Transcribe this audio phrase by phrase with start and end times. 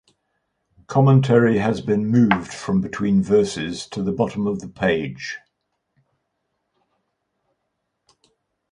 [0.87, 5.37] Commentary has been moved from between verses to the bottom of the page.